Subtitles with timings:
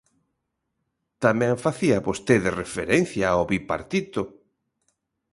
[1.23, 4.21] Tamén facía vostede referencia ao Bipartito.